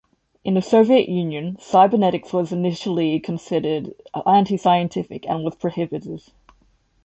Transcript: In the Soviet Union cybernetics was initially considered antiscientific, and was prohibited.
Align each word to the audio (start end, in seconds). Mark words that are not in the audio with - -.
In 0.43 0.55
the 0.55 0.63
Soviet 0.63 1.09
Union 1.09 1.59
cybernetics 1.59 2.33
was 2.33 2.51
initially 2.51 3.19
considered 3.19 3.93
antiscientific, 4.15 5.29
and 5.29 5.43
was 5.43 5.53
prohibited. 5.53 6.23